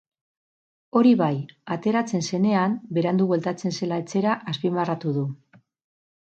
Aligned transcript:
Hori 1.01 1.09
bai, 1.19 1.35
ateratzen 1.75 2.25
zenean 2.29 2.73
berandu 2.99 3.27
bueltatzen 3.33 3.77
zela 3.81 4.01
etxera 4.05 4.35
azpimarratu 4.55 5.15
du. 5.21 5.29